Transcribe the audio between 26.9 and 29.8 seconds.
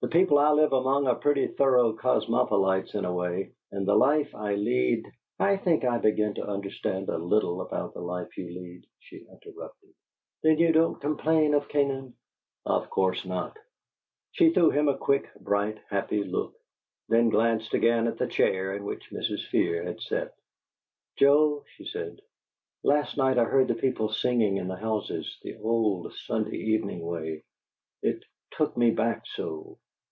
way. It 'took me back so'!"